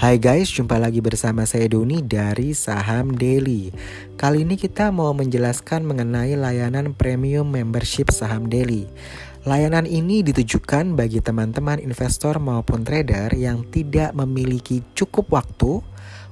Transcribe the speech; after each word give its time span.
Hai 0.00 0.16
guys, 0.16 0.48
jumpa 0.48 0.80
lagi 0.80 1.04
bersama 1.04 1.44
saya 1.44 1.68
Doni 1.68 2.00
dari 2.00 2.56
Saham 2.56 3.20
Daily. 3.20 3.68
Kali 4.16 4.48
ini 4.48 4.56
kita 4.56 4.88
mau 4.88 5.12
menjelaskan 5.12 5.84
mengenai 5.84 6.40
layanan 6.40 6.96
premium 6.96 7.44
membership 7.44 8.08
Saham 8.08 8.48
Daily. 8.48 8.88
Layanan 9.44 9.84
ini 9.84 10.24
ditujukan 10.24 10.96
bagi 10.96 11.20
teman-teman 11.20 11.84
investor 11.84 12.40
maupun 12.40 12.80
trader 12.80 13.36
yang 13.36 13.68
tidak 13.68 14.16
memiliki 14.16 14.80
cukup 14.96 15.36
waktu 15.36 15.84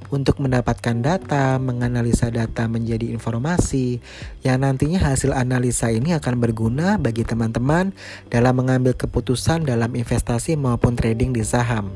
untuk 0.09 0.41
mendapatkan 0.41 1.05
data, 1.05 1.61
menganalisa 1.61 2.33
data 2.33 2.65
menjadi 2.73 3.05
informasi 3.13 4.01
yang 4.49 4.65
nantinya 4.65 5.13
hasil 5.13 5.37
analisa 5.37 5.93
ini 5.93 6.17
akan 6.17 6.41
berguna 6.41 6.97
bagi 6.97 7.21
teman-teman 7.21 7.93
dalam 8.33 8.65
mengambil 8.65 8.97
keputusan 8.97 9.69
dalam 9.69 9.93
investasi 9.93 10.57
maupun 10.57 10.97
trading 10.97 11.37
di 11.37 11.45
saham. 11.45 11.93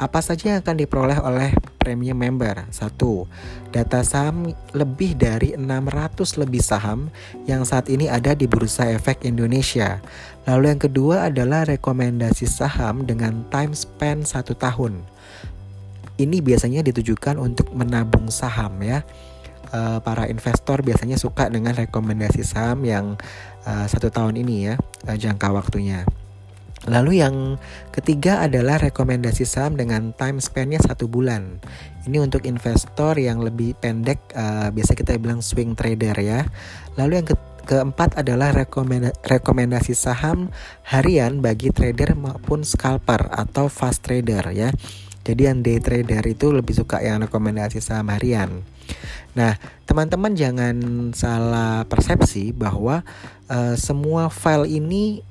Apa 0.00 0.24
saja 0.24 0.56
yang 0.56 0.64
akan 0.64 0.80
diperoleh 0.80 1.20
oleh 1.20 1.52
premium 1.76 2.16
member? 2.16 2.64
Satu, 2.72 3.28
data 3.68 4.00
saham 4.00 4.48
lebih 4.72 5.12
dari 5.12 5.52
600 5.52 6.40
lebih 6.40 6.64
saham 6.64 7.12
yang 7.44 7.68
saat 7.68 7.92
ini 7.92 8.08
ada 8.08 8.32
di 8.32 8.48
Bursa 8.48 8.88
Efek 8.88 9.28
Indonesia. 9.28 10.00
Lalu 10.48 10.72
yang 10.72 10.80
kedua 10.80 11.28
adalah 11.28 11.68
rekomendasi 11.68 12.48
saham 12.48 13.04
dengan 13.04 13.44
time 13.52 13.76
span 13.76 14.24
satu 14.24 14.56
tahun. 14.56 15.04
Ini 16.16 16.40
biasanya 16.40 16.80
ditujukan 16.80 17.36
untuk 17.36 17.68
menabung 17.76 18.32
saham 18.32 18.80
ya. 18.80 19.04
Uh, 19.68 20.00
para 20.00 20.26
investor 20.32 20.80
biasanya 20.80 21.20
suka 21.20 21.46
dengan 21.52 21.76
rekomendasi 21.76 22.40
saham 22.40 22.88
yang 22.88 23.20
uh, 23.68 23.84
satu 23.84 24.08
tahun 24.08 24.40
ini 24.40 24.72
ya 24.72 24.74
uh, 25.04 25.16
jangka 25.20 25.52
waktunya. 25.52 26.08
Lalu 26.88 27.20
yang 27.20 27.60
ketiga 27.92 28.40
adalah 28.40 28.80
rekomendasi 28.80 29.44
saham 29.44 29.76
dengan 29.76 30.16
time 30.16 30.40
span-nya 30.40 30.80
satu 30.80 31.12
bulan. 31.12 31.60
Ini 32.08 32.24
untuk 32.24 32.48
investor 32.48 33.20
yang 33.20 33.44
lebih 33.44 33.76
pendek, 33.76 34.32
uh, 34.32 34.72
biasa 34.72 34.96
kita 34.96 35.20
bilang 35.20 35.44
swing 35.44 35.76
trader 35.76 36.16
ya. 36.16 36.48
Lalu 36.96 37.20
yang 37.20 37.28
ke 37.28 37.36
keempat 37.68 38.16
adalah 38.18 38.50
rekomendasi 39.22 39.92
saham 39.94 40.48
harian 40.88 41.38
bagi 41.38 41.70
trader 41.70 42.18
maupun 42.18 42.64
scalper 42.66 43.30
atau 43.30 43.68
fast 43.68 44.02
trader 44.02 44.50
ya. 44.50 44.72
Jadi 45.20 45.46
yang 45.46 45.60
day 45.60 45.78
trader 45.78 46.24
itu 46.24 46.48
lebih 46.50 46.74
suka 46.74 46.98
yang 47.04 47.20
rekomendasi 47.20 47.78
saham 47.78 48.08
harian. 48.08 48.64
Nah, 49.36 49.54
teman-teman 49.86 50.34
jangan 50.34 50.74
salah 51.14 51.86
persepsi 51.86 52.50
bahwa 52.50 53.06
uh, 53.46 53.78
semua 53.78 54.32
file 54.32 54.66
ini 54.66 55.22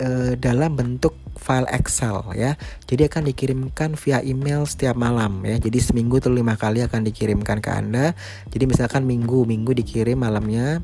uh, 0.00 0.32
dalam 0.38 0.74
bentuk 0.74 1.14
file 1.38 1.68
Excel 1.70 2.22
ya. 2.34 2.58
Jadi 2.84 3.06
akan 3.06 3.30
dikirimkan 3.30 3.94
via 3.94 4.18
email 4.24 4.66
setiap 4.66 4.98
malam 4.98 5.46
ya. 5.46 5.56
Jadi 5.58 5.78
seminggu 5.78 6.18
tuh 6.18 6.34
lima 6.34 6.58
kali 6.58 6.82
akan 6.82 7.06
dikirimkan 7.06 7.62
ke 7.62 7.70
Anda. 7.70 8.12
Jadi 8.50 8.64
misalkan 8.66 9.06
minggu 9.06 9.46
minggu 9.46 9.72
dikirim 9.74 10.18
malamnya 10.18 10.82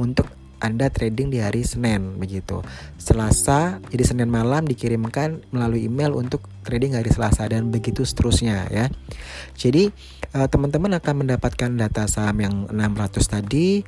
untuk 0.00 0.40
anda 0.60 0.92
trading 0.92 1.32
di 1.32 1.40
hari 1.40 1.64
Senin 1.64 2.20
begitu. 2.20 2.60
Selasa 3.00 3.80
jadi 3.88 4.04
Senin 4.04 4.28
malam 4.28 4.68
dikirimkan 4.68 5.40
melalui 5.50 5.88
email 5.88 6.12
untuk 6.12 6.44
trading 6.68 7.00
hari 7.00 7.08
Selasa 7.08 7.48
dan 7.48 7.72
begitu 7.72 8.04
seterusnya 8.04 8.68
ya. 8.68 8.86
Jadi 9.56 9.88
eh, 10.36 10.48
teman-teman 10.52 11.00
akan 11.00 11.24
mendapatkan 11.24 11.70
data 11.72 12.04
saham 12.04 12.36
yang 12.44 12.54
600 12.68 13.24
tadi 13.24 13.82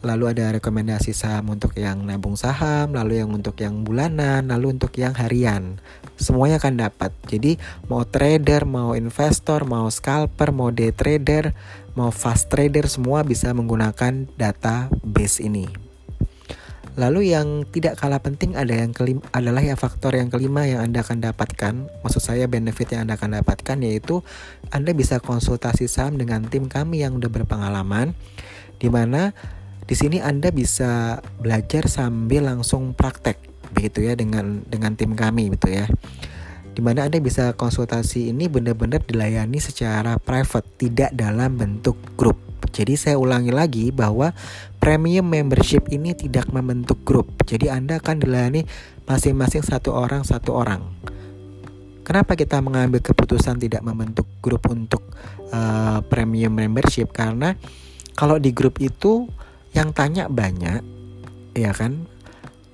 lalu 0.00 0.32
ada 0.32 0.56
rekomendasi 0.56 1.12
saham 1.12 1.52
untuk 1.52 1.76
yang 1.76 2.04
nabung 2.04 2.36
saham, 2.36 2.96
lalu 2.96 3.20
yang 3.20 3.30
untuk 3.32 3.56
yang 3.60 3.84
bulanan, 3.84 4.48
lalu 4.48 4.76
untuk 4.76 4.96
yang 4.96 5.12
harian. 5.12 5.76
Semuanya 6.16 6.60
akan 6.60 6.74
dapat. 6.80 7.12
Jadi 7.28 7.60
mau 7.88 8.04
trader, 8.08 8.64
mau 8.64 8.96
investor, 8.96 9.68
mau 9.68 9.88
scalper, 9.92 10.52
mau 10.52 10.72
day 10.72 10.92
trader, 10.92 11.52
mau 11.92 12.08
fast 12.08 12.48
trader 12.48 12.88
semua 12.88 13.20
bisa 13.24 13.52
menggunakan 13.52 14.28
data 14.36 14.88
base 15.04 15.44
ini. 15.44 15.90
Lalu 16.98 17.32
yang 17.32 17.64
tidak 17.70 18.02
kalah 18.02 18.18
penting 18.18 18.58
ada 18.58 18.74
yang 18.74 18.90
kelima, 18.90 19.22
adalah 19.30 19.62
ya 19.62 19.78
faktor 19.78 20.18
yang 20.18 20.28
kelima 20.28 20.66
yang 20.66 20.84
Anda 20.84 21.06
akan 21.06 21.22
dapatkan. 21.22 21.74
Maksud 22.02 22.20
saya 22.20 22.50
benefit 22.50 22.92
yang 22.92 23.06
Anda 23.06 23.14
akan 23.14 23.40
dapatkan 23.40 23.78
yaitu 23.86 24.26
Anda 24.74 24.90
bisa 24.92 25.22
konsultasi 25.22 25.86
saham 25.86 26.18
dengan 26.18 26.44
tim 26.50 26.66
kami 26.66 27.06
yang 27.06 27.16
udah 27.16 27.30
berpengalaman 27.30 28.12
di 28.82 28.88
mana 28.88 29.36
di 29.90 29.98
sini 29.98 30.22
Anda 30.22 30.54
bisa 30.54 31.18
belajar 31.42 31.90
sambil 31.90 32.46
langsung 32.46 32.94
praktek 32.94 33.42
begitu 33.74 34.06
ya 34.06 34.14
dengan 34.14 34.62
dengan 34.62 34.94
tim 34.94 35.18
kami 35.18 35.50
gitu 35.58 35.66
ya. 35.66 35.90
Di 36.70 36.78
mana 36.78 37.10
Anda 37.10 37.18
bisa 37.18 37.58
konsultasi 37.58 38.30
ini 38.30 38.46
benar-benar 38.46 39.02
dilayani 39.02 39.58
secara 39.58 40.14
private, 40.22 40.78
tidak 40.78 41.10
dalam 41.10 41.58
bentuk 41.58 41.98
grup. 42.14 42.38
Jadi 42.70 42.94
saya 42.94 43.18
ulangi 43.18 43.50
lagi 43.50 43.90
bahwa 43.90 44.30
premium 44.78 45.26
membership 45.26 45.90
ini 45.90 46.14
tidak 46.14 46.46
membentuk 46.54 47.02
grup. 47.02 47.26
Jadi 47.42 47.66
Anda 47.66 47.98
akan 47.98 48.22
dilayani 48.22 48.62
masing-masing 49.10 49.66
satu 49.66 49.90
orang 49.90 50.22
satu 50.22 50.54
orang. 50.54 50.86
Kenapa 52.06 52.38
kita 52.38 52.62
mengambil 52.62 53.02
keputusan 53.02 53.58
tidak 53.58 53.82
membentuk 53.82 54.30
grup 54.38 54.70
untuk 54.70 55.02
uh, 55.50 55.98
premium 56.06 56.54
membership? 56.54 57.10
Karena 57.10 57.58
kalau 58.14 58.38
di 58.38 58.54
grup 58.54 58.78
itu 58.78 59.26
yang 59.74 59.94
tanya 59.94 60.26
banyak 60.26 60.82
ya 61.54 61.72
kan? 61.74 62.06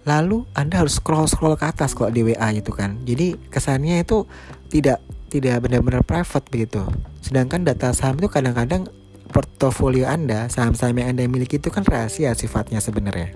Lalu 0.06 0.46
anda 0.54 0.86
harus 0.86 1.02
scroll 1.02 1.26
scroll 1.26 1.58
ke 1.58 1.66
atas 1.66 1.92
kalau 1.92 2.14
di 2.14 2.22
WA 2.22 2.54
itu 2.54 2.70
kan. 2.70 3.02
Jadi 3.02 3.34
kesannya 3.50 4.06
itu 4.06 4.22
tidak 4.70 5.02
tidak 5.26 5.66
benar-benar 5.66 6.06
private 6.06 6.46
begitu. 6.46 6.82
Sedangkan 7.18 7.66
data 7.66 7.90
saham 7.90 8.16
itu 8.22 8.30
kadang-kadang 8.30 8.86
portofolio 9.34 10.06
anda 10.06 10.46
saham-saham 10.46 11.02
yang 11.02 11.08
anda 11.12 11.26
miliki 11.26 11.58
itu 11.58 11.74
kan 11.74 11.82
rahasia 11.82 12.32
sifatnya 12.38 12.78
sebenarnya. 12.78 13.34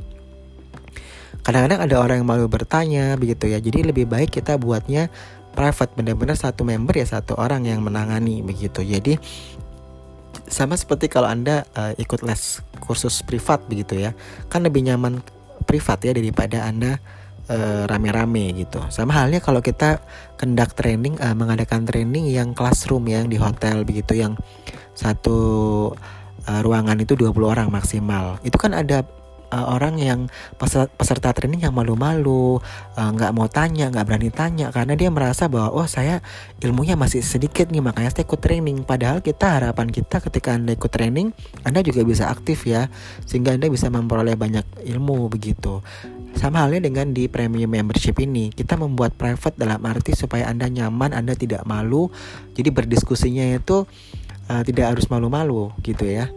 Kadang-kadang 1.42 1.80
ada 1.90 1.96
orang 1.98 2.16
yang 2.22 2.28
malu 2.28 2.46
bertanya 2.46 3.18
begitu 3.18 3.50
ya. 3.50 3.58
Jadi 3.58 3.90
lebih 3.90 4.06
baik 4.06 4.30
kita 4.30 4.54
buatnya 4.60 5.10
private 5.50 5.92
benar-benar 5.98 6.38
satu 6.38 6.62
member 6.62 6.94
ya 6.94 7.06
satu 7.08 7.34
orang 7.34 7.66
yang 7.66 7.82
menangani 7.82 8.44
begitu. 8.46 8.86
Jadi 8.86 9.18
sama 10.50 10.74
seperti 10.74 11.06
kalau 11.06 11.30
Anda 11.30 11.64
uh, 11.78 11.94
ikut 11.96 12.26
les 12.26 12.60
kursus 12.82 13.22
privat 13.22 13.62
begitu 13.70 13.96
ya. 13.96 14.12
Kan 14.50 14.66
lebih 14.66 14.84
nyaman 14.84 15.22
privat 15.64 16.02
ya 16.02 16.12
daripada 16.12 16.66
Anda 16.66 16.98
uh, 17.50 17.86
rame-rame 17.86 18.54
gitu. 18.58 18.82
Sama 18.90 19.14
halnya 19.14 19.38
kalau 19.38 19.62
kita 19.62 20.02
kendak 20.36 20.74
training 20.74 21.18
uh, 21.22 21.34
mengadakan 21.34 21.86
training 21.86 22.30
yang 22.30 22.52
classroom 22.52 23.06
yang 23.06 23.30
di 23.30 23.38
hotel 23.38 23.86
begitu 23.86 24.18
yang 24.18 24.34
satu 24.94 25.38
uh, 26.46 26.60
ruangan 26.66 26.98
itu 26.98 27.14
20 27.14 27.30
orang 27.46 27.68
maksimal. 27.70 28.42
Itu 28.42 28.58
kan 28.58 28.74
ada 28.74 29.06
uh, 29.52 29.66
orang 29.74 29.98
yang 29.98 30.26
peserta, 30.96 31.34
training 31.34 31.66
yang 31.66 31.74
malu-malu, 31.74 32.58
uh, 32.96 33.10
nggak 33.10 33.30
-malu, 33.34 33.44
mau 33.44 33.48
tanya, 33.50 33.90
nggak 33.90 34.06
berani 34.06 34.30
tanya 34.30 34.70
karena 34.74 34.94
dia 34.96 35.10
merasa 35.10 35.50
bahwa 35.50 35.74
oh 35.74 35.86
saya 35.86 36.22
ilmunya 36.62 36.94
masih 36.94 37.20
sedikit 37.20 37.68
nih 37.68 37.82
makanya 37.82 38.10
saya 38.14 38.24
ikut 38.26 38.40
training. 38.40 38.82
Padahal 38.86 39.20
kita 39.20 39.60
harapan 39.60 39.90
kita 39.90 40.22
ketika 40.24 40.56
anda 40.56 40.72
ikut 40.74 40.90
training, 40.90 41.34
anda 41.66 41.82
juga 41.84 42.06
bisa 42.06 42.30
aktif 42.30 42.64
ya, 42.64 42.88
sehingga 43.28 43.54
anda 43.54 43.68
bisa 43.68 43.92
memperoleh 43.92 44.38
banyak 44.38 44.86
ilmu 44.86 45.28
begitu. 45.28 45.82
Sama 46.38 46.62
halnya 46.62 46.86
dengan 46.86 47.10
di 47.10 47.26
premium 47.26 47.74
membership 47.74 48.16
ini, 48.22 48.54
kita 48.54 48.78
membuat 48.78 49.18
private 49.18 49.58
dalam 49.58 49.82
arti 49.82 50.14
supaya 50.14 50.46
anda 50.46 50.70
nyaman, 50.70 51.10
anda 51.10 51.34
tidak 51.34 51.66
malu, 51.66 52.08
jadi 52.54 52.70
berdiskusinya 52.70 53.58
itu 53.58 53.82
uh, 54.46 54.62
tidak 54.62 54.94
harus 54.94 55.10
malu-malu 55.10 55.74
gitu 55.82 56.06
ya. 56.06 56.30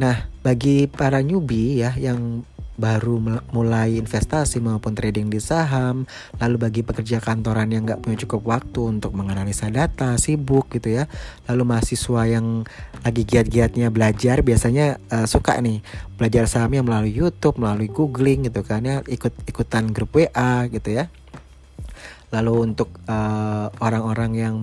Nah, 0.00 0.16
bagi 0.40 0.88
para 0.88 1.20
newbie 1.20 1.84
ya 1.84 1.92
yang 1.92 2.40
baru 2.80 3.20
mulai 3.52 4.00
investasi 4.00 4.56
maupun 4.64 4.96
trading 4.96 5.28
di 5.28 5.36
saham, 5.36 6.08
lalu 6.40 6.56
bagi 6.56 6.80
pekerja 6.80 7.20
kantoran 7.20 7.68
yang 7.68 7.84
nggak 7.84 8.00
punya 8.00 8.16
cukup 8.24 8.56
waktu 8.56 8.80
untuk 8.96 9.12
menganalisa 9.12 9.68
data, 9.68 10.16
sibuk 10.16 10.72
gitu 10.72 10.96
ya, 10.96 11.04
lalu 11.44 11.68
mahasiswa 11.68 12.24
yang 12.24 12.64
lagi 13.04 13.28
giat-giatnya 13.28 13.92
belajar 13.92 14.40
biasanya 14.40 14.96
uh, 15.12 15.28
suka 15.28 15.60
nih 15.60 15.84
belajar 16.16 16.48
sahamnya 16.48 16.80
melalui 16.80 17.12
YouTube, 17.12 17.60
melalui 17.60 17.92
googling 17.92 18.48
gitu 18.48 18.64
kan 18.64 18.80
ya, 18.88 19.04
ikut 19.04 19.36
ikutan 19.44 19.92
grup 19.92 20.16
WA 20.16 20.64
gitu 20.72 20.96
ya. 20.96 21.12
Lalu 22.32 22.72
untuk 22.72 22.88
uh, 23.04 23.68
orang-orang 23.84 24.32
yang 24.32 24.56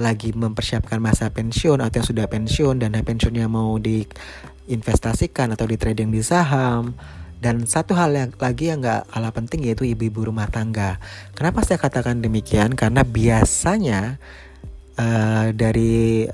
lagi 0.00 0.32
mempersiapkan 0.32 0.96
masa 0.96 1.28
pensiun 1.28 1.84
atau 1.84 2.00
yang 2.00 2.08
sudah 2.08 2.26
pensiun 2.30 2.80
dan 2.80 2.96
pensiunnya 2.96 3.44
mau 3.52 3.76
di 3.76 4.08
investasikan 4.68 5.54
atau 5.54 5.64
di 5.64 5.80
trading 5.80 6.12
di 6.12 6.20
saham. 6.20 6.92
Dan 7.40 7.64
satu 7.64 7.96
hal 7.96 8.12
yang 8.12 8.30
lagi 8.36 8.68
yang 8.68 8.84
gak 8.84 9.08
kalah 9.08 9.32
penting 9.32 9.64
yaitu 9.64 9.88
ibu-ibu 9.88 10.28
rumah 10.28 10.52
tangga. 10.52 11.00
Kenapa 11.32 11.64
saya 11.64 11.80
katakan 11.80 12.20
demikian? 12.20 12.76
Karena 12.76 13.00
biasanya 13.00 14.20
uh, 15.00 15.48
dari 15.56 16.28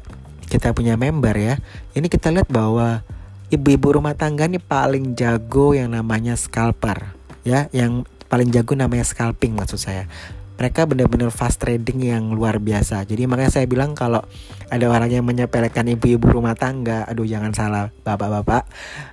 kita 0.50 0.74
punya 0.74 0.98
member 0.98 1.34
ya, 1.38 1.54
ini 1.94 2.10
kita 2.10 2.34
lihat 2.34 2.50
bahwa 2.50 3.06
ibu-ibu 3.54 4.02
rumah 4.02 4.18
tangga 4.18 4.50
ini 4.50 4.58
paling 4.58 5.14
jago 5.14 5.78
yang 5.78 5.94
namanya 5.94 6.34
scalper, 6.34 7.14
ya, 7.46 7.70
yang 7.70 8.02
paling 8.26 8.50
jago 8.50 8.74
namanya 8.74 9.06
scalping 9.06 9.54
maksud 9.54 9.78
saya. 9.78 10.10
Mereka 10.56 10.88
benar-benar 10.88 11.28
fast 11.28 11.60
trading 11.60 12.00
yang 12.00 12.32
luar 12.32 12.56
biasa. 12.56 13.04
Jadi 13.04 13.28
makanya 13.28 13.52
saya 13.52 13.68
bilang 13.68 13.92
kalau 13.92 14.24
ada 14.72 14.86
orang 14.88 15.12
yang 15.12 15.24
menyepelekan 15.24 15.84
ibu-ibu 15.92 16.40
rumah 16.40 16.56
tangga, 16.56 17.04
aduh 17.04 17.28
jangan 17.28 17.52
salah 17.52 17.92
bapak-bapak, 18.02 18.64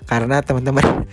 karena 0.07 0.40
teman-teman 0.40 1.06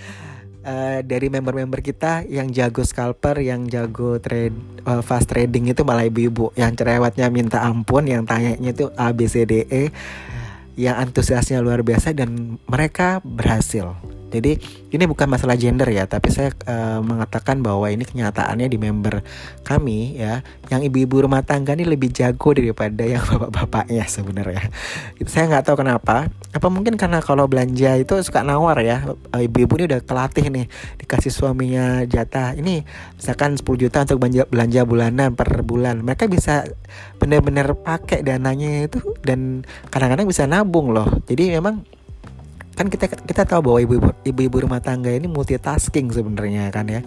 uh, 0.62 0.99
dari 1.11 1.27
member-member 1.29 1.82
kita 1.82 2.25
yang 2.31 2.55
jago 2.55 2.87
scalper, 2.87 3.43
yang 3.43 3.67
jago 3.67 4.23
trade 4.23 4.55
uh, 4.87 5.03
fast 5.03 5.27
trading 5.29 5.75
itu 5.75 5.82
malah 5.82 6.06
ibu-ibu 6.06 6.55
yang 6.55 6.79
cerewetnya 6.79 7.26
minta 7.29 7.67
ampun, 7.67 8.06
yang 8.06 8.23
tanyanya 8.23 8.71
itu 8.71 8.87
A 8.94 9.11
B 9.11 9.26
C 9.26 9.43
D 9.43 9.67
E, 9.67 9.91
yang 10.79 10.94
antusiasnya 10.94 11.59
luar 11.59 11.83
biasa 11.83 12.15
dan 12.15 12.56
mereka 12.71 13.19
berhasil. 13.26 13.99
Jadi 14.31 14.56
ini 14.94 15.05
bukan 15.11 15.27
masalah 15.27 15.59
gender 15.59 15.91
ya, 15.91 16.06
tapi 16.06 16.31
saya 16.31 16.55
uh, 16.71 17.03
mengatakan 17.03 17.61
bahwa 17.61 17.91
ini 17.91 18.06
kenyataannya 18.06 18.71
di 18.71 18.79
member 18.79 19.27
kami 19.67 20.17
ya, 20.17 20.47
yang 20.71 20.81
ibu-ibu 20.87 21.27
rumah 21.27 21.43
tangga 21.43 21.75
ini 21.75 21.85
lebih 21.85 22.15
jago 22.15 22.55
daripada 22.55 23.03
yang 23.03 23.23
bapak-bapaknya 23.31 24.06
sebenarnya. 24.06 24.71
Saya 25.27 25.50
nggak 25.50 25.65
tahu 25.67 25.82
kenapa. 25.82 26.31
Apa 26.50 26.67
mungkin 26.67 26.94
karena 26.94 27.23
kalau 27.23 27.47
belanja 27.50 27.99
itu 27.99 28.15
suka 28.23 28.47
nawar 28.47 28.79
ya, 28.82 29.15
eh, 29.35 29.47
ibu-ibu 29.50 29.79
ini 29.82 29.85
udah 29.91 30.00
kelatih 30.03 30.47
nih 30.50 30.67
dikasih 31.03 31.31
suaminya 31.31 32.03
jatah 32.06 32.55
ini 32.55 32.83
misalkan 33.15 33.59
10 33.59 33.67
juta 33.79 34.03
untuk 34.06 34.19
belanja, 34.23 34.43
belanja 34.47 34.81
bulanan 34.87 35.29
per 35.35 35.62
bulan. 35.67 36.03
Mereka 36.03 36.31
bisa 36.31 36.67
benar-benar 37.19 37.75
pakai 37.79 38.23
dananya 38.23 38.87
itu 38.87 38.99
dan 39.23 39.62
kadang-kadang 39.91 40.26
bisa 40.26 40.47
nabung 40.47 40.91
loh. 40.91 41.06
Jadi 41.26 41.55
memang 41.55 41.83
kan 42.81 42.88
kita 42.88 43.12
kita 43.12 43.44
tahu 43.44 43.61
bahwa 43.61 43.79
ibu-ibu 43.85 44.09
ibu-ibu 44.25 44.56
rumah 44.65 44.81
tangga 44.81 45.12
ini 45.12 45.29
multitasking 45.29 46.09
sebenarnya 46.17 46.73
kan 46.73 46.88
ya. 46.88 47.05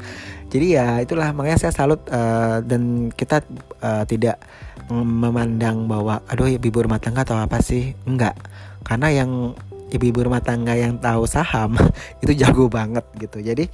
Jadi 0.53 0.77
ya 0.77 1.01
itulah 1.01 1.33
makanya 1.33 1.65
saya 1.65 1.73
salut 1.73 1.97
uh, 2.13 2.61
dan 2.61 3.09
kita 3.09 3.41
uh, 3.81 4.05
tidak 4.05 4.37
memandang 4.93 5.89
bahwa 5.89 6.21
aduh 6.29 6.45
ibu-ibu 6.45 6.85
rumah 6.85 7.01
tangga 7.01 7.25
tahu 7.25 7.41
apa 7.41 7.57
sih? 7.65 7.97
Enggak. 8.05 8.37
Karena 8.85 9.09
yang 9.09 9.57
ibu-ibu 9.89 10.29
rumah 10.29 10.45
tangga 10.45 10.77
yang 10.77 11.01
tahu 11.01 11.25
saham 11.25 11.73
itu 12.21 12.37
jago 12.37 12.69
banget 12.69 13.09
gitu. 13.17 13.41
Jadi 13.41 13.65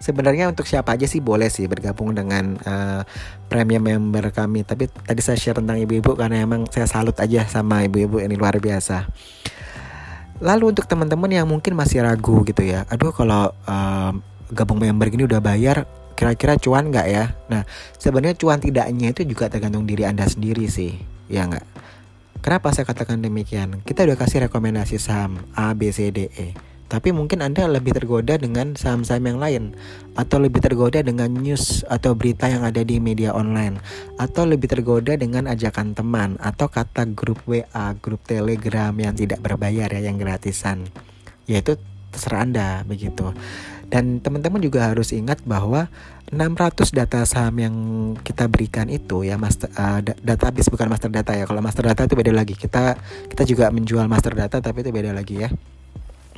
sebenarnya 0.00 0.48
untuk 0.48 0.64
siapa 0.64 0.96
aja 0.96 1.04
sih 1.04 1.20
boleh 1.20 1.52
sih 1.52 1.68
bergabung 1.68 2.16
dengan 2.16 2.56
uh, 2.64 3.04
premium 3.52 3.84
member 3.84 4.32
kami. 4.32 4.64
Tapi 4.64 4.88
tadi 4.88 5.20
saya 5.20 5.36
share 5.36 5.60
tentang 5.60 5.76
ibu-ibu 5.84 6.16
karena 6.16 6.48
emang 6.48 6.64
saya 6.72 6.88
salut 6.88 7.20
aja 7.20 7.44
sama 7.44 7.84
ibu-ibu 7.84 8.24
ini 8.24 8.40
luar 8.40 8.56
biasa 8.56 9.04
Lalu 10.42 10.74
untuk 10.74 10.90
teman-teman 10.90 11.30
yang 11.30 11.46
mungkin 11.46 11.78
masih 11.78 12.02
ragu 12.02 12.42
gitu 12.42 12.66
ya, 12.66 12.82
aduh 12.90 13.14
kalau 13.14 13.54
um, 13.62 14.18
gabung 14.50 14.82
member 14.82 15.06
gini 15.06 15.22
udah 15.22 15.38
bayar, 15.38 15.86
kira-kira 16.18 16.58
cuan 16.58 16.90
nggak 16.90 17.06
ya? 17.06 17.30
Nah 17.46 17.62
sebenarnya 17.94 18.34
cuan 18.34 18.58
tidaknya 18.58 19.14
itu 19.14 19.22
juga 19.22 19.46
tergantung 19.46 19.86
diri 19.86 20.02
anda 20.02 20.26
sendiri 20.26 20.66
sih, 20.66 20.98
ya 21.30 21.46
nggak? 21.46 21.62
Kenapa 22.42 22.74
saya 22.74 22.82
katakan 22.90 23.22
demikian? 23.22 23.86
Kita 23.86 24.02
udah 24.02 24.18
kasih 24.18 24.50
rekomendasi 24.50 24.98
saham 24.98 25.46
A, 25.54 25.70
B, 25.78 25.94
C, 25.94 26.10
D, 26.10 26.26
E 26.26 26.71
tapi 26.92 27.08
mungkin 27.08 27.40
Anda 27.40 27.64
lebih 27.72 27.96
tergoda 27.96 28.36
dengan 28.36 28.76
saham-saham 28.76 29.24
yang 29.24 29.40
lain 29.40 29.64
atau 30.12 30.36
lebih 30.36 30.60
tergoda 30.60 31.00
dengan 31.00 31.32
news 31.32 31.88
atau 31.88 32.12
berita 32.12 32.52
yang 32.52 32.68
ada 32.68 32.84
di 32.84 33.00
media 33.00 33.32
online 33.32 33.80
atau 34.20 34.44
lebih 34.44 34.68
tergoda 34.68 35.16
dengan 35.16 35.48
ajakan 35.48 35.96
teman 35.96 36.36
atau 36.36 36.68
kata 36.68 37.08
grup 37.16 37.40
WA, 37.48 37.96
grup 37.96 38.20
Telegram 38.28 38.92
yang 38.92 39.16
tidak 39.16 39.40
berbayar 39.40 39.88
ya 39.88 40.04
yang 40.04 40.20
gratisan. 40.20 40.84
Yaitu 41.48 41.80
terserah 42.12 42.44
Anda 42.44 42.68
begitu. 42.84 43.32
Dan 43.88 44.20
teman-teman 44.20 44.60
juga 44.60 44.92
harus 44.92 45.16
ingat 45.16 45.40
bahwa 45.48 45.88
600 46.28 46.92
data 46.92 47.24
saham 47.24 47.56
yang 47.56 47.74
kita 48.20 48.52
berikan 48.52 48.92
itu 48.92 49.24
ya 49.24 49.40
master 49.40 49.68
uh, 49.76 50.00
database 50.00 50.68
bukan 50.68 50.92
master 50.92 51.08
data 51.08 51.32
ya. 51.32 51.48
Kalau 51.48 51.64
master 51.64 51.88
data 51.88 52.04
itu 52.04 52.16
beda 52.20 52.32
lagi. 52.36 52.52
Kita 52.52 53.00
kita 53.32 53.48
juga 53.48 53.72
menjual 53.72 54.04
master 54.12 54.36
data 54.36 54.60
tapi 54.60 54.84
itu 54.84 54.92
beda 54.92 55.16
lagi 55.16 55.44
ya. 55.44 55.48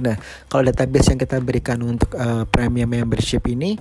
Nah, 0.03 0.17
kalau 0.51 0.67
database 0.67 1.15
yang 1.15 1.21
kita 1.21 1.39
berikan 1.39 1.79
untuk 1.83 2.15
uh, 2.19 2.49
premium 2.49 2.91
membership 2.91 3.47
ini 3.47 3.79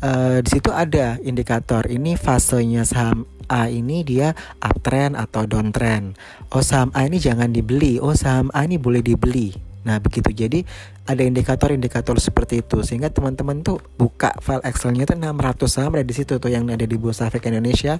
uh, 0.00 0.38
di 0.40 0.48
situ 0.48 0.72
ada 0.72 1.20
indikator 1.20 1.84
ini 1.90 2.16
fasenya 2.16 2.88
saham 2.88 3.28
A 3.52 3.68
ini 3.68 4.00
dia 4.00 4.32
uptrend 4.64 5.18
atau 5.18 5.44
downtrend. 5.44 6.16
Oh 6.48 6.64
saham 6.64 6.88
A 6.96 7.04
ini 7.04 7.20
jangan 7.20 7.52
dibeli. 7.52 8.00
Oh 8.00 8.16
saham 8.16 8.48
A 8.56 8.64
ini 8.64 8.80
boleh 8.80 9.04
dibeli. 9.04 9.52
Nah 9.82 9.98
begitu 9.98 10.30
jadi 10.30 10.62
ada 11.02 11.20
indikator-indikator 11.26 12.14
seperti 12.22 12.62
itu 12.62 12.86
sehingga 12.86 13.10
teman-teman 13.10 13.66
tuh 13.66 13.82
buka 13.98 14.30
file 14.38 14.62
Excelnya 14.62 15.02
tuh 15.04 15.18
600 15.18 15.66
saham 15.66 15.90
ada 15.98 16.06
di 16.06 16.14
situ 16.14 16.38
tuh 16.38 16.48
yang 16.48 16.70
ada 16.70 16.86
di 16.86 16.94
Bursa 16.94 17.28
Efek 17.28 17.50
Indonesia. 17.50 17.98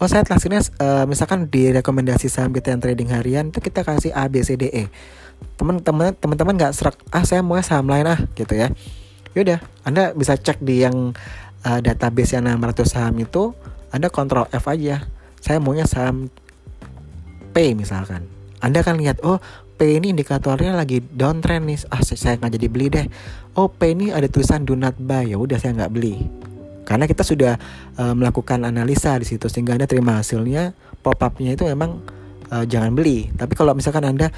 Oh 0.00 0.08
saya 0.08 0.24
hasilnya 0.24 0.64
uh, 0.80 1.04
misalkan 1.04 1.46
di 1.46 1.68
rekomendasi 1.70 2.26
saham 2.32 2.50
kita 2.56 2.72
yang 2.72 2.80
trading 2.80 3.12
harian 3.12 3.44
tuh 3.52 3.60
kita 3.60 3.84
kasih 3.84 4.10
A 4.16 4.26
B 4.26 4.40
C 4.40 4.56
D 4.56 4.72
E 4.72 4.84
teman-teman 5.58 6.14
teman-teman 6.14 6.54
nggak 6.54 6.72
serak 6.74 6.96
ah 7.10 7.26
saya 7.26 7.42
mau 7.42 7.58
saham 7.60 7.90
lain 7.90 8.06
ah 8.06 8.20
gitu 8.38 8.54
ya. 8.54 8.70
Yaudah 9.34 9.58
anda 9.82 10.14
bisa 10.14 10.38
cek 10.38 10.62
di 10.62 10.86
yang 10.86 11.12
uh, 11.66 11.78
database 11.82 12.38
yang 12.38 12.46
600 12.46 12.86
saham 12.86 13.14
itu 13.18 13.52
anda 13.90 14.12
kontrol 14.12 14.46
F 14.52 14.68
aja. 14.68 15.08
Saya 15.38 15.58
maunya 15.62 15.88
saham 15.88 16.28
P 17.54 17.72
misalkan. 17.72 18.28
Anda 18.58 18.82
kan 18.82 18.98
lihat 18.98 19.22
oh 19.22 19.38
P 19.78 19.94
ini 20.02 20.10
indikatornya 20.10 20.74
lagi 20.74 20.98
downtrend 21.00 21.70
nih. 21.70 21.78
Ah 21.88 22.02
saya 22.02 22.34
nggak 22.36 22.58
jadi 22.58 22.66
beli 22.68 22.86
deh. 22.90 23.06
Oh 23.54 23.70
P 23.70 23.94
ini 23.94 24.10
ada 24.10 24.26
tulisan 24.26 24.66
do 24.66 24.74
not 24.74 24.98
buy. 24.98 25.22
Ya 25.22 25.38
udah 25.38 25.56
saya 25.56 25.74
nggak 25.78 25.92
beli. 25.94 26.26
Karena 26.88 27.04
kita 27.04 27.20
sudah 27.20 27.60
uh, 28.00 28.14
melakukan 28.16 28.64
analisa 28.64 29.12
di 29.20 29.28
situ 29.28 29.44
sehingga 29.52 29.76
anda 29.76 29.84
terima 29.84 30.16
hasilnya 30.24 30.72
pop 31.04 31.20
upnya 31.20 31.52
itu 31.52 31.68
memang 31.68 32.00
uh, 32.48 32.64
jangan 32.64 32.96
beli. 32.96 33.28
Tapi 33.36 33.52
kalau 33.52 33.76
misalkan 33.76 34.08
anda 34.08 34.32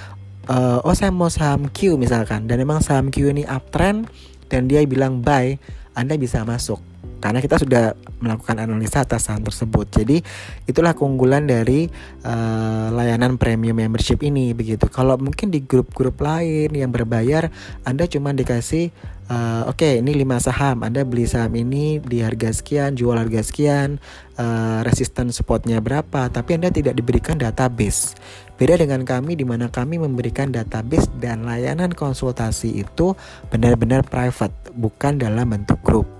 uh, 0.49 0.81
oh 0.87 0.95
saya 0.97 1.13
mau 1.13 1.29
saham 1.29 1.69
Q 1.69 2.01
misalkan. 2.01 2.49
Dan 2.49 2.63
memang 2.63 2.81
saham 2.81 3.13
Q 3.13 3.35
ini 3.35 3.45
uptrend 3.45 4.09
dan 4.49 4.71
dia 4.71 4.81
bilang 4.89 5.21
buy 5.21 5.61
Anda 5.93 6.17
bisa 6.17 6.47
masuk 6.47 6.90
karena 7.21 7.39
kita 7.45 7.61
sudah 7.61 7.95
melakukan 8.19 8.57
analisa 8.59 9.05
atas 9.05 9.29
saham 9.29 9.45
tersebut. 9.45 9.87
Jadi 9.93 10.25
itulah 10.65 10.97
keunggulan 10.97 11.45
dari 11.45 11.87
uh, 12.25 12.89
layanan 12.91 13.37
premium 13.37 13.77
membership 13.77 14.25
ini 14.25 14.57
begitu. 14.57 14.89
Kalau 14.89 15.21
mungkin 15.21 15.53
di 15.53 15.61
grup-grup 15.63 16.19
lain 16.19 16.73
yang 16.73 16.91
berbayar, 16.91 17.53
Anda 17.85 18.09
cuma 18.09 18.33
dikasih 18.33 18.91
uh, 19.31 19.63
oke 19.71 19.79
okay, 19.81 20.03
ini 20.03 20.13
5 20.27 20.47
saham, 20.51 20.83
Anda 20.83 21.07
beli 21.07 21.25
saham 21.25 21.55
ini 21.55 22.03
di 22.03 22.21
harga 22.21 22.51
sekian, 22.51 22.99
jual 22.99 23.15
harga 23.15 23.41
sekian, 23.47 24.03
uh, 24.37 24.83
resisten 24.83 25.31
supportnya 25.31 25.79
berapa, 25.79 26.29
tapi 26.29 26.59
Anda 26.59 26.75
tidak 26.75 26.99
diberikan 26.99 27.39
database. 27.39 28.19
Beda 28.61 28.77
dengan 28.77 29.09
kami 29.09 29.41
di 29.41 29.47
mana 29.49 29.73
kami 29.73 29.97
memberikan 29.97 30.53
database 30.53 31.09
dan 31.17 31.49
layanan 31.49 31.97
konsultasi 31.97 32.85
itu 32.85 33.17
benar-benar 33.49 34.05
private, 34.05 34.53
bukan 34.77 35.17
dalam 35.17 35.49
bentuk 35.49 35.81
grup. 35.81 36.20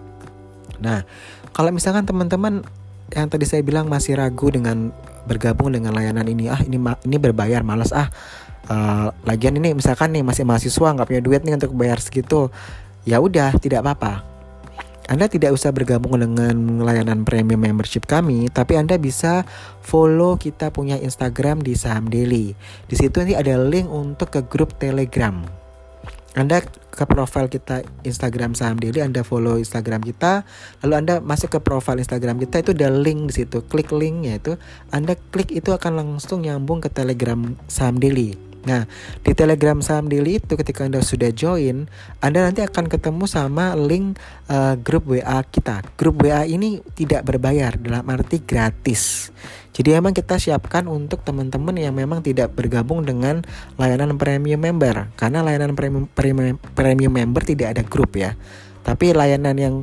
Nah, 0.81 1.05
kalau 1.53 1.71
misalkan 1.71 2.05
teman-teman 2.05 2.65
yang 3.13 3.27
tadi 3.29 3.45
saya 3.45 3.61
bilang 3.61 3.87
masih 3.87 4.17
ragu 4.17 4.49
dengan 4.51 4.93
bergabung 5.29 5.73
dengan 5.73 5.93
layanan 5.93 6.27
ini, 6.27 6.49
ah 6.49 6.61
ini 6.65 6.81
ini 7.07 7.17
berbayar, 7.17 7.63
malas 7.63 7.93
ah. 7.93 8.09
Uh, 8.71 9.11
lagian 9.27 9.59
ini 9.59 9.75
misalkan 9.75 10.15
nih 10.15 10.23
masih 10.23 10.47
mahasiswa 10.47 10.95
nggak 10.95 11.09
punya 11.09 11.23
duit 11.25 11.43
nih 11.43 11.59
untuk 11.59 11.75
bayar 11.75 11.99
segitu, 11.99 12.55
ya 13.03 13.19
udah 13.19 13.57
tidak 13.59 13.83
apa-apa 13.83 14.31
anda 15.11 15.27
tidak 15.27 15.59
usah 15.59 15.75
bergabung 15.75 16.23
dengan 16.23 16.87
layanan 16.87 17.27
premium 17.27 17.59
membership 17.59 18.07
kami, 18.07 18.47
tapi 18.47 18.79
Anda 18.79 18.95
bisa 18.95 19.43
follow 19.83 20.39
kita 20.39 20.71
punya 20.71 21.03
Instagram 21.03 21.67
di 21.67 21.75
Saham 21.75 22.07
Daily. 22.07 22.55
Di 22.87 22.95
situ 22.95 23.19
nanti 23.19 23.35
ada 23.35 23.59
link 23.59 23.91
untuk 23.91 24.31
ke 24.31 24.47
grup 24.47 24.79
Telegram. 24.79 25.60
Anda 26.39 26.63
ke 26.63 27.05
profil 27.11 27.51
kita 27.51 27.83
Instagram 28.07 28.55
Saham 28.55 28.79
Daily, 28.79 29.03
Anda 29.03 29.27
follow 29.27 29.59
Instagram 29.59 30.07
kita, 30.07 30.47
lalu 30.87 30.95
Anda 30.95 31.15
masuk 31.19 31.59
ke 31.59 31.59
profil 31.59 31.99
Instagram 31.99 32.39
kita 32.39 32.63
itu 32.63 32.71
ada 32.75 32.91
link 32.91 33.35
di 33.35 33.43
situ. 33.43 33.67
Klik 33.67 33.91
linknya 33.91 34.39
itu, 34.39 34.55
Anda 34.95 35.19
klik 35.35 35.51
itu 35.51 35.75
akan 35.75 35.99
langsung 35.99 36.47
nyambung 36.47 36.79
ke 36.79 36.87
Telegram 36.87 37.59
Saham 37.67 37.99
Daily. 37.99 38.50
Nah, 38.61 38.85
di 39.25 39.33
Telegram 39.33 39.81
Saham 39.81 40.13
Daily 40.13 40.37
itu 40.37 40.53
ketika 40.53 40.85
Anda 40.85 41.01
sudah 41.01 41.33
join, 41.33 41.89
Anda 42.21 42.45
nanti 42.45 42.61
akan 42.61 42.93
ketemu 42.93 43.25
sama 43.25 43.73
link 43.73 44.21
uh, 44.53 44.77
grup 44.77 45.09
WA 45.09 45.41
kita. 45.49 45.81
Grup 45.97 46.21
WA 46.21 46.45
ini 46.45 46.85
tidak 46.93 47.25
berbayar 47.25 47.81
dalam 47.81 48.05
arti 48.13 48.45
gratis. 48.45 49.33
Jadi 49.71 49.97
memang 49.97 50.13
kita 50.13 50.37
siapkan 50.37 50.85
untuk 50.91 51.25
teman-teman 51.25 51.73
yang 51.79 51.97
memang 51.97 52.21
tidak 52.21 52.53
bergabung 52.53 53.07
dengan 53.07 53.41
layanan 53.81 54.21
premium 54.21 54.61
member 54.61 55.09
karena 55.17 55.41
layanan 55.41 55.73
premium, 55.73 56.05
premium 56.11 56.61
premium 56.77 57.13
member 57.15 57.41
tidak 57.47 57.79
ada 57.79 57.83
grup 57.87 58.13
ya. 58.19 58.37
Tapi 58.85 59.17
layanan 59.17 59.57
yang 59.57 59.75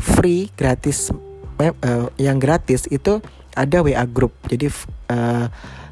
free 0.00 0.48
gratis 0.56 1.12
uh, 1.60 2.08
yang 2.16 2.40
gratis 2.40 2.88
itu 2.88 3.20
ada 3.54 3.82
WA 3.82 4.04
group. 4.06 4.34
Jadi 4.46 4.70
uh, 5.10 5.46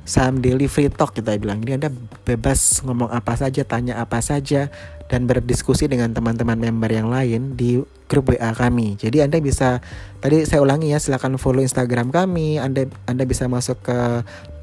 saham 0.08 0.40
daily 0.40 0.72
free 0.72 0.88
talk 0.88 1.12
kita 1.12 1.36
bilang 1.36 1.60
ini 1.60 1.76
Anda 1.76 1.92
bebas 2.24 2.80
ngomong 2.84 3.12
apa 3.12 3.36
saja, 3.36 3.60
tanya 3.66 4.00
apa 4.00 4.24
saja 4.24 4.72
dan 5.08 5.24
berdiskusi 5.28 5.88
dengan 5.88 6.12
teman-teman 6.12 6.56
member 6.56 6.88
yang 6.88 7.08
lain 7.12 7.56
di 7.56 7.80
grup 8.08 8.32
WA 8.32 8.52
kami. 8.56 8.96
Jadi 8.96 9.24
Anda 9.24 9.40
bisa 9.40 9.84
tadi 10.20 10.48
saya 10.48 10.64
ulangi 10.64 10.92
ya, 10.92 10.98
silakan 11.00 11.36
follow 11.36 11.60
Instagram 11.60 12.08
kami. 12.08 12.56
Anda 12.56 12.88
Anda 13.04 13.28
bisa 13.28 13.48
masuk 13.48 13.84
ke 13.84 13.98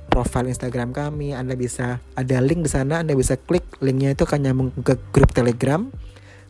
profile 0.09 0.49
Instagram 0.49 0.95
kami. 0.95 1.37
Anda 1.37 1.53
bisa 1.53 2.01
ada 2.17 2.37
link 2.41 2.65
di 2.65 2.71
sana, 2.71 3.05
Anda 3.05 3.13
bisa 3.13 3.37
klik 3.37 3.65
linknya 3.83 4.17
itu 4.17 4.25
akan 4.25 4.39
nyambung 4.41 4.69
ke 4.81 4.97
grup 5.13 5.35
Telegram. 5.35 5.85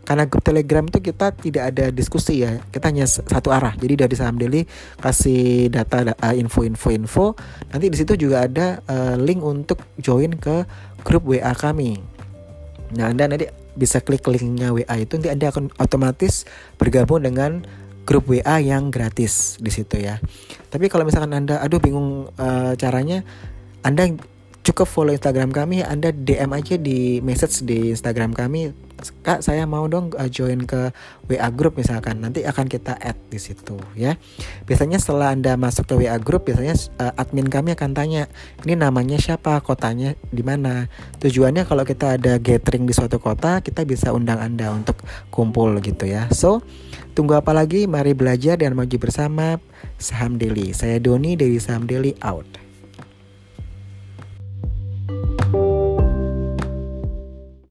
Karena 0.05 0.29
grup 0.29 0.45
Telegram 0.45 0.85
itu 0.85 1.01
kita 1.01 1.33
tidak 1.33 1.63
ada 1.74 1.89
diskusi 1.89 2.45
ya, 2.45 2.62
kita 2.69 2.93
hanya 2.93 3.09
satu 3.09 3.50
arah. 3.50 3.74
Jadi 3.74 4.05
dari 4.05 4.13
saham 4.13 4.38
daily 4.38 4.63
kasih 5.01 5.74
data 5.74 6.13
uh, 6.13 6.35
info-info 6.38 6.89
info. 6.93 7.25
Nanti 7.74 7.89
di 7.89 7.97
situ 7.97 8.13
juga 8.15 8.45
ada 8.45 8.85
uh, 8.85 9.17
link 9.17 9.41
untuk 9.41 9.81
join 9.97 10.38
ke 10.38 10.63
grup 11.01 11.25
WA 11.25 11.51
kami. 11.57 11.97
Nah, 12.93 13.09
Anda 13.09 13.25
nanti 13.25 13.50
bisa 13.75 14.00
klik 14.00 14.24
linknya 14.29 14.71
WA 14.71 14.95
itu 15.01 15.17
nanti 15.19 15.33
Anda 15.33 15.51
akan 15.51 15.74
otomatis 15.81 16.47
bergabung 16.77 17.25
dengan 17.25 17.65
grup 18.05 18.29
WA 18.29 18.62
yang 18.62 18.93
gratis 18.93 19.57
di 19.57 19.74
situ 19.74 20.00
ya. 20.00 20.21
Tapi 20.69 20.88
kalau 20.88 21.03
misalkan 21.03 21.33
Anda 21.33 21.59
aduh 21.59 21.81
bingung 21.81 22.29
uh, 22.38 22.77
caranya 22.77 23.25
anda 23.85 24.09
cukup 24.65 24.89
follow 24.89 25.13
Instagram 25.13 25.53
kami, 25.53 25.86
Anda 25.86 26.10
DM 26.10 26.50
aja 26.50 26.75
di 26.81 27.22
message 27.22 27.62
di 27.62 27.93
Instagram 27.93 28.34
kami, 28.34 28.74
Kak 28.95 29.43
saya 29.45 29.67
mau 29.69 29.86
dong 29.86 30.15
uh, 30.15 30.25
join 30.31 30.65
ke 30.65 30.89
WA 31.29 31.51
group 31.53 31.77
misalkan, 31.77 32.24
nanti 32.24 32.41
akan 32.41 32.65
kita 32.65 32.98
add 32.98 33.19
di 33.29 33.38
situ 33.38 33.77
ya. 33.93 34.17
Biasanya 34.65 34.98
setelah 34.98 35.36
Anda 35.36 35.60
masuk 35.60 35.86
ke 35.86 35.93
WA 36.00 36.17
group, 36.17 36.50
biasanya 36.50 36.74
uh, 36.98 37.13
admin 37.22 37.45
kami 37.45 37.77
akan 37.77 37.93
tanya, 37.93 38.25
ini 38.65 38.74
namanya 38.74 39.22
siapa, 39.22 39.62
kotanya 39.62 40.17
di 40.34 40.41
mana. 40.41 40.89
Tujuannya 41.22 41.69
kalau 41.69 41.86
kita 41.86 42.17
ada 42.17 42.41
gathering 42.41 42.89
di 42.89 42.95
suatu 42.95 43.22
kota, 43.22 43.62
kita 43.62 43.86
bisa 43.86 44.10
undang 44.15 44.41
Anda 44.41 44.74
untuk 44.74 44.98
kumpul 45.29 45.77
gitu 45.86 46.10
ya. 46.10 46.31
So, 46.34 46.65
tunggu 47.13 47.38
apa 47.38 47.53
lagi? 47.53 47.86
Mari 47.86 48.17
belajar 48.17 48.57
dan 48.57 48.74
maju 48.74 48.95
bersama 48.98 49.62
Saham 50.01 50.41
Daily. 50.41 50.74
Saya 50.74 50.98
Doni 50.98 51.38
dari 51.38 51.62
Saham 51.62 51.86
Daily 51.86 52.17
out. 52.25 52.64